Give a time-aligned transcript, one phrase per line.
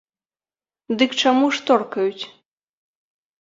[1.01, 2.25] Дык чаму ж торкаюць?